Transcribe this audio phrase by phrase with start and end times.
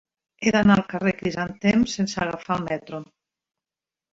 [0.45, 3.03] He d'anar al carrer del Crisantem sense agafar el metro.